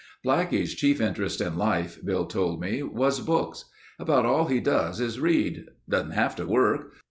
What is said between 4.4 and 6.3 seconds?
he does is read. Doesn't